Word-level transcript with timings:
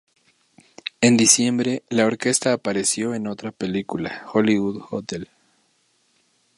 En 1.01 1.15
diciembre, 1.15 1.83
la 1.89 2.07
orquesta 2.07 2.53
apareció 2.53 3.13
en 3.13 3.27
otra 3.27 3.51
película, 3.51 4.25
"Hollywood 4.33 4.85
Hotel". 4.89 5.29